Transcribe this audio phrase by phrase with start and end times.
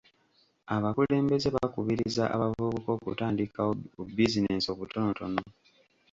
[0.75, 3.71] Abakulembeze bakubiriza abavubuka okutandikawo
[4.07, 5.41] bubizinensi obutonotono.